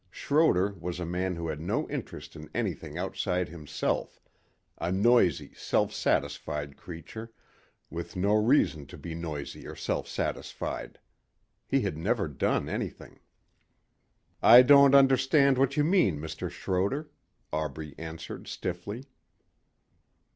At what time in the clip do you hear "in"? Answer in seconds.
2.35-2.49